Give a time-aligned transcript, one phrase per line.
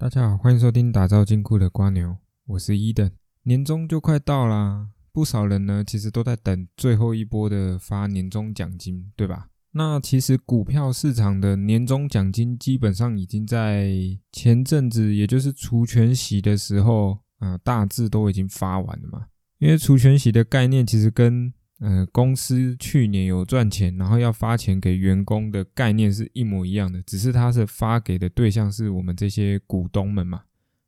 [0.00, 3.10] 大家好，欢迎收听打造金库的瓜牛，我是伊登。
[3.42, 9.48] 年终就快到啦，不少人呢其实都在等最后一波的发年终奖金，对吧？
[9.72, 13.92] 那其实股票市场的年终奖金基本上已经在
[14.30, 19.26] 前阵子，也就是除权息的时候，啊，大致都已经发完了嘛。
[19.58, 30.42] 因为除权息的概念其实跟呃，公司去年有赚钱，然后要发钱给员工的概念是一模一样的，只是它是发给的对象是我们这些股东们嘛。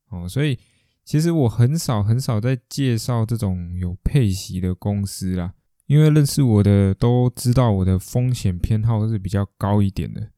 [0.08, 0.58] 哦，所以
[1.04, 5.54] 其实我很少很少在介绍这种有配息的公司啦，
[5.86, 10.30] 因为认识我的都知道我的风险偏好是比较高一点的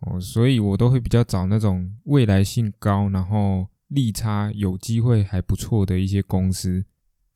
[0.00, 6.84] 哦，所以我都会比较找那种未来性高，然后利差有机会还不错的一些公司。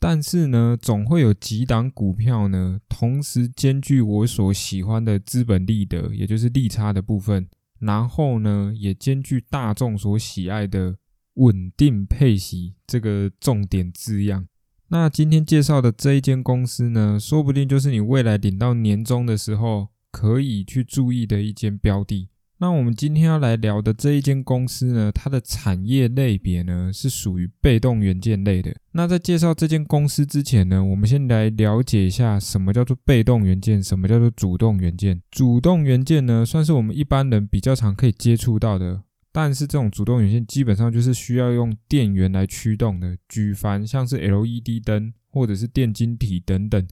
[0.07, 10.99] 但是呢，总会有几档股票呢，同时兼具我所喜欢的资本利得，也就是利差的部分，然后呢，也兼具大众所喜爱的
[11.37, 14.47] 稳定配息这个重点字样。
[14.89, 22.29] 那今天介绍的这一间公司呢，说不定就是你未来领到年终的时候可以去注意的一间标的。
[22.65, 28.75] 那我们今天要来聊的这一间公司呢，它的产业类别呢是属于被动元件类的。
[28.93, 35.21] 那在介绍这间公司之前呢，我们先来了解一下什么叫做被动元件，什么叫做主动元件。
[35.31, 46.83] 主动元件呢，算是我们一般人比较常可以接触到的，但是这种主动元件基本上就是需要用电源来驱动的，举凡像是 LED 灯或者是电晶体等等。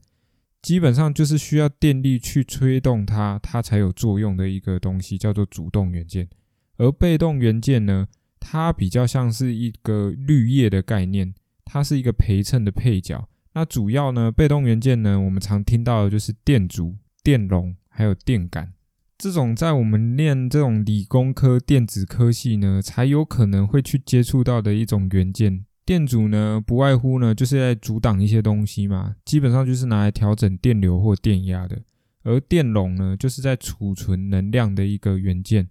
[0.63, 6.29] 基本上就是需要电力去推动它，它才有作用的一个东西，叫做主动元件。
[6.77, 8.07] 而被动元件呢，
[8.39, 11.33] 它比较像是一个绿叶的概念，
[11.65, 13.27] 它是一个陪衬的配角。
[13.53, 18.73] 那主要呢，被动元件呢，我们常听到的就是电阻、电容还有电感
[19.17, 25.65] 这种，在我们念这种理工科电子科系呢，才有可能会去接触到的一种元件。
[25.85, 31.81] 电阻呢，不外乎呢，就是在阻挡一些东西嘛，基本上就是拿来调整电流或电压的。
[32.23, 35.67] 而电容呢，就是在储存能量的一个元件。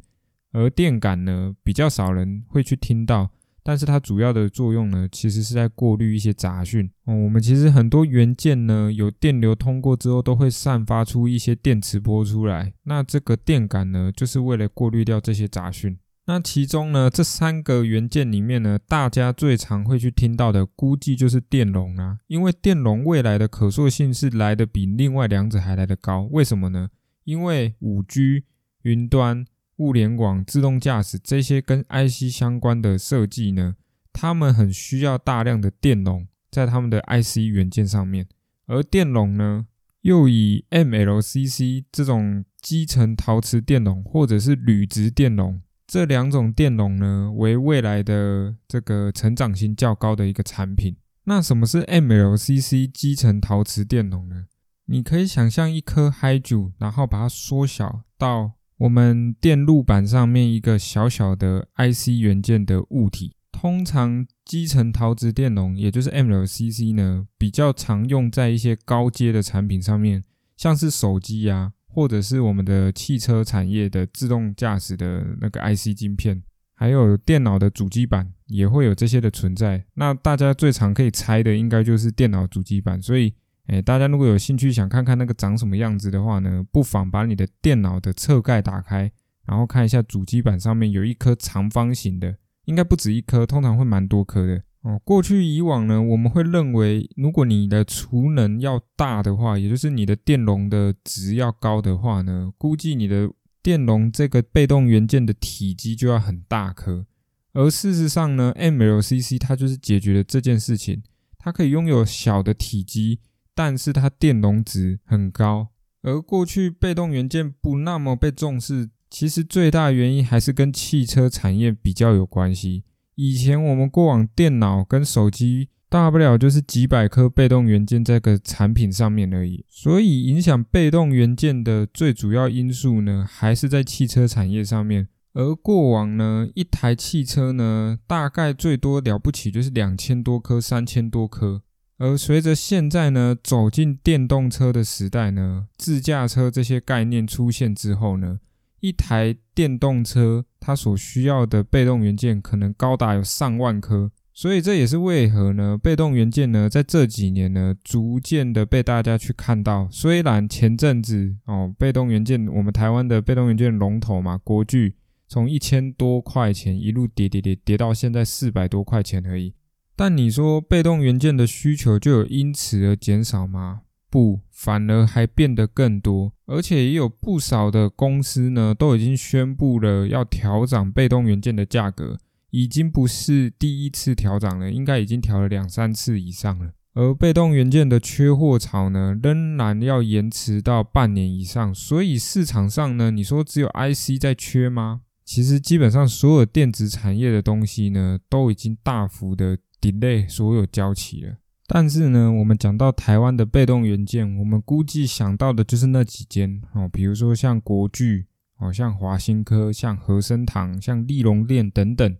[0.53, 3.31] 而电感呢，比较少人会去听到，
[3.63, 6.91] 但是它主要的作用呢，其实是在过滤一些杂讯。
[7.05, 12.75] 哦，我们其实很多元件呢，有电流通过之后，都会散发出一些电磁波出来。
[12.83, 15.97] 那这个电感呢，就是为了过滤掉这些杂讯。
[16.27, 22.21] 那其中呢，这三个元件里面呢，大家最常会去听到的，估计就是电容啊。
[22.29, 26.29] 因为电容未来的可塑性是来的比另外两者还来得高。
[26.31, 26.91] 为什么呢？
[27.25, 28.45] 因为五 G、
[28.83, 29.45] 云端、
[29.79, 33.75] 物联网、自动驾驶这些跟 IC 相关的设计呢，
[34.13, 38.29] 他们很需要大量的电容在他们的 IC 元件上面。
[38.67, 39.67] 而电容呢，
[40.03, 45.61] 又以 MLCC 这种基层陶瓷电容，或者是铝质电容。
[45.93, 50.97] 这两种电容呢，为未来的这个成长性较高的一个产品。
[51.25, 54.47] 那什么是 MLCC 基层陶瓷电容呢？
[54.87, 63.35] 你可以想象一颗 Hydro，然后把它缩小到我们电路板上面一个小小的 IC 元件的物体。
[63.53, 70.25] 通常基层陶瓷电容，也就是 MLCC 呢，比较常用在一些高阶的产品上面，
[70.57, 71.75] 像是手机呀。
[71.93, 76.43] 或者是我们的汽车产业的自动驾驶的那个 IC 晶片，
[76.75, 79.85] 还有电脑的主机板也会有这些的存在。
[79.95, 83.01] 那大家最常可以猜的，应该就是电脑主机板。
[83.01, 83.35] 所以，
[83.67, 89.13] 诶，大家如果有兴趣想看看那个长什么样子的话呢，不妨把你的电脑的侧盖打开，
[89.45, 94.63] 然后看一下主机板上面有一颗长方形的，应该不止一颗，通常会蛮多颗的。
[94.83, 103.31] 哦，过去以往呢，我们会认为，如果你的储能要大的话，也就是你的电容的值要高的话呢，估计你的
[103.63, 107.07] 电容这个被动元件的体积就要很大颗。
[107.53, 111.03] 而事实上呢，MLCC 它就是解决了这件事情，
[111.39, 113.21] 它可以拥有小的体积，
[113.55, 115.69] 但是它电容值很高。
[116.03, 122.83] 而过去被动元件不那么被重视，其实最大原因还是跟汽车产业比较有关系。
[123.15, 135.09] 以前我们过往电脑跟手机大不了就是几百颗被动元件在个产品上面而已，所以影响被动元件的最主要因素呢，还是在汽车产业上面。
[135.35, 141.63] 而过往呢，一台汽车呢，大概最多了不起就是两千多颗、三千多颗。
[141.99, 148.41] 而随着现在呢，走进电动车的时代呢，自驾车这些概念出现之后呢。
[148.83, 155.79] 一台电动车，它所需要的被动元件可能高达有上万颗，所以这也是为何呢？
[155.81, 159.89] 被动元件呢，在这几年呢，逐渐的被大家去看到。
[159.89, 164.97] 虽然前阵子哦，被动元件，我们台湾的被动元件龙头嘛，国巨
[165.29, 169.55] 从一千多块钱一路跌跌跌跌到现在四百多块钱而已。
[169.95, 173.83] 但你说被动元件的需求就有因此而减少吗？
[174.11, 182.19] 不，反而还变得更多，而且也有不少的公司呢，都已经宣布了要调涨被动元件的价格，
[182.51, 186.73] 已经不是第一次调涨了，应该已经调了两三次以上了。
[186.95, 195.01] 而被动元件的缺货潮呢，仍然要延迟到半年以上，所以市场上呢，你说只有 IC 在缺吗？
[195.25, 201.37] 其实基本上所有电子产业的东西呢，都已经大幅的 delay 所有交期了。
[201.67, 208.27] 但是呢，我们讲到台湾的被动元件，我们估计想到的就是那几间哦，比如说像国巨
[208.59, 212.17] 哦，像华新科、像和生堂、像利隆链等等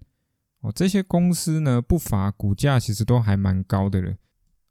[0.61, 4.15] 哦，这些公司呢，不乏股价其实都还蛮高的了。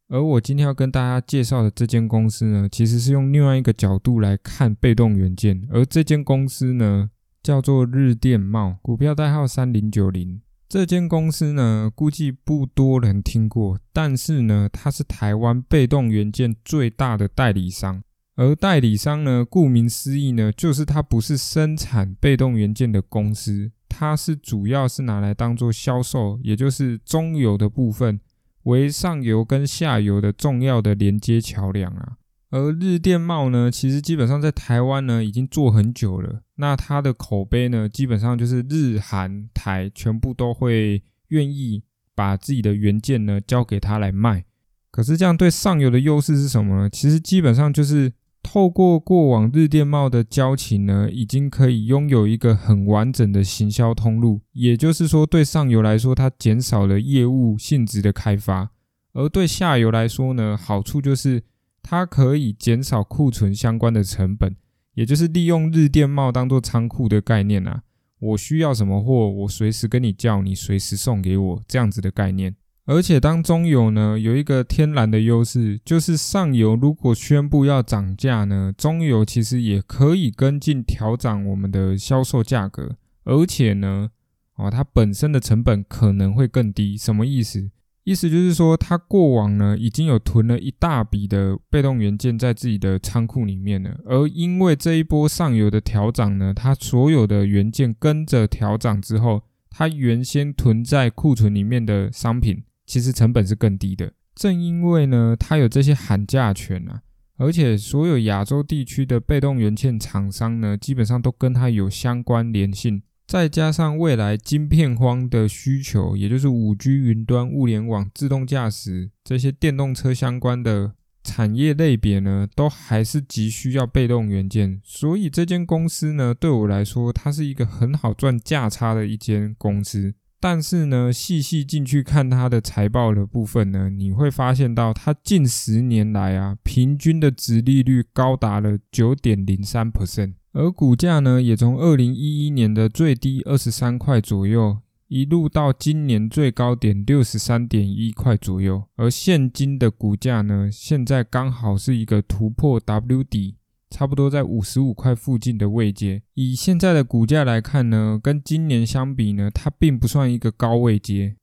[0.07, 7.09] 而我今天要跟大家介绍的这间公司呢，其实是用另外一个角度来看被动元件，而这间公司呢，
[7.43, 10.41] 叫做日电茂，股票代号三零九零。
[10.71, 18.01] 这间公司呢，估计不多人听过，但是呢，它是台湾被动元件最大的代理商。
[18.37, 28.21] 而代理商呢，顾名思义呢，就是它不是生产被动元件的公司，它是主要是拿来当做销售，也就是中游的部分，
[28.63, 32.13] 为上游跟下游的重要的连接桥梁啊。
[32.51, 36.41] 而日电茂呢，其实基本上在台湾呢已经做很久了。
[36.55, 41.81] 那它的口碑呢，基本上就是日韩台全部都会愿意
[42.13, 44.43] 把自己的原件呢交给他来卖。
[44.91, 46.89] 可是这样对上游的优势是什么呢？
[46.89, 48.11] 其实基本上就是
[48.43, 54.41] 透过过往日电茂的交情呢，已经可以拥有一个很完整的行销通路。
[54.51, 58.71] 也就是说，对上游来说，它减少了业务性质的开发；
[59.13, 61.43] 而对下游来说呢，好处就是。
[61.83, 64.55] 它可以减少库存相关的成本，
[64.93, 67.83] 也就是利用日电贸当做仓库的概念啊。
[68.19, 72.55] 我需要什么货，我随时跟你叫，你随时送给我这样子的概念。
[72.85, 82.97] 而且当中游呢，有一个天然的优势，就是上游如果宣布要涨价呢，中游其实也可以跟进调涨我们的销售价格。
[83.23, 84.09] 而且呢，
[84.55, 86.97] 哦，它本身的成本可能会更低。
[86.97, 87.69] 什么意思？
[88.03, 104.13] 意思就是说，他过往呢已经有囤了一大笔的被动元件在自己的仓库里面了，而因为这一波上游的调涨呢，他所有的元件跟着调涨之后，他原先囤在库存里面的商品，其实成本是更低的。
[104.33, 107.01] 正因为呢，他有这些喊价权啊，
[107.37, 113.03] 而且所有亚洲地区的被动元件厂商呢，基本上都跟他有相关联性。
[113.31, 124.81] 再加上未来晶片荒的需求，也就是五 G、云端、物联网、自动驾驶这些电动车相关的产业类别呢，都还是急需要被动元件。
[124.83, 130.13] 所以这间公司呢，对我来说，它是一个很好赚价差的一间公司。
[130.41, 140.33] 但是呢，细细进去看它的财报的部分呢，你会发现到它近十年来啊，平均的值利率高达了九点零三 percent。
[140.53, 148.83] 而股价呢，也从二零一一年的最低二十三块左右，一路到今年最高点六十三点一块左右。
[148.97, 153.55] 而现今的股价呢，现在刚好是一个突破 W 底，
[153.89, 156.21] 差不多在五十五块附近的位阶。
[156.33, 161.35] 以现在的股价来看呢，跟今年相比呢，它并不算一个高位阶；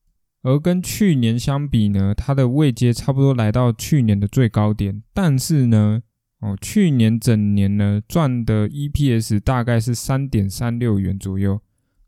[0.43, 5.03] 而跟去年相比呢，它的位阶差不多来到去年的最高点。
[5.15, 6.03] 但是呢，
[6.41, 11.61] 哦，去年整年呢赚的 EPS 大概是三点三六元左右，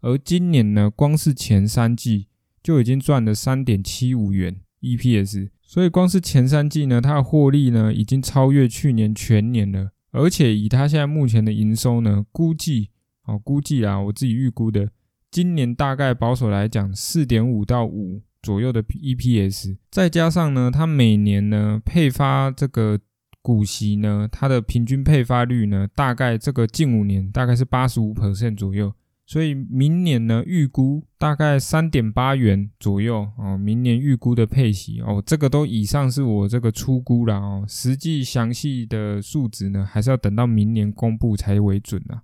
[0.02, 2.28] 而今年呢，光是前三季
[2.62, 12.90] 就已经赚了三点七五元 EPS，所以光是前三季呢，它的获利呢已经超越去年全年了，而且以它现在目前的营收呢，估计
[13.24, 14.90] 哦，估计啊，我自己预估的，
[15.28, 23.00] 今年大概保守来讲四点五到五左右的 EPS，再加上呢，它每年呢配发这个。
[23.42, 28.92] 股息呢，它的平均配发率呢，大概这个近五年大概是八十五 percent 左右，
[29.26, 33.56] 所以明年呢预估大概三点八元左右哦。
[33.56, 42.22] 明年预估的配息哦，这个都以上是我这个初估了哦，实际详细的数值呢，还是要等到明年公布才为准啊。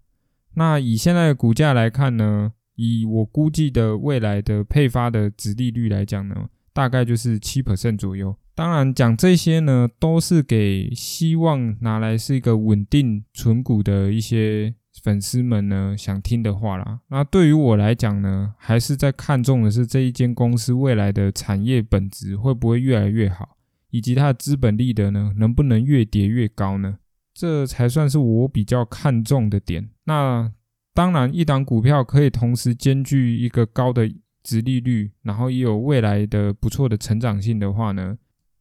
[0.55, 8.37] 那以现在的股价来看呢，以我估计的未来的配发的值利率来讲呢，大概就是七 percent 左右。
[8.57, 17.01] 当然，讲这些呢，都是给希望拿来是一个稳定存股的一些粉丝们呢想听的话啦。
[17.09, 23.59] 那对于我来讲呢，还是在看重的是这一间公司未来的产业本质会不会越来越好，
[23.91, 26.97] 以及它的资本利得呢能不能越叠越高呢？
[27.35, 29.91] 这才算是我比较看重的点。
[30.05, 30.51] 那
[30.95, 34.11] 当然，一档股票可以同时兼具一个高的
[34.43, 38.17] 值利率，然后也有未来的不错的成长性的话呢，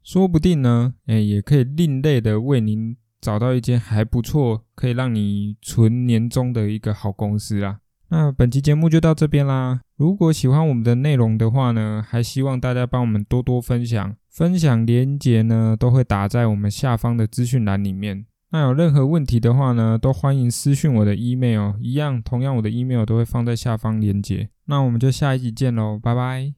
[0.05, 7.79] 说不定呢，哎，也可以另类的为您找到一间还不错，可以让你存年终的一个好公司啦。
[8.09, 9.81] 那本期节目就到这边啦。
[9.97, 18.27] 如果喜欢我们的内容的话呢，还希望大家帮我们多多分享，分享连结呢都会打在我们下方的资讯栏里面。
[18.51, 24.49] 那有任何问题的话呢，都欢迎私讯我的 email，一样，同样我的 email 都会放在下方连结。
[24.65, 26.53] 那我们就下一集见喽，拜拜。